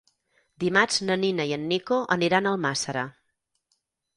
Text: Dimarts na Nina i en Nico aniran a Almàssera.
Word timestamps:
Dimarts 0.63 0.95
na 1.09 1.17
Nina 1.25 1.45
i 1.51 1.53
en 1.57 1.67
Nico 1.73 1.99
aniran 2.17 2.49
a 2.49 2.55
Almàssera. 2.57 3.05